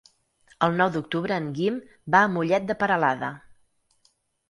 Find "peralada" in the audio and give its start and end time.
2.83-3.35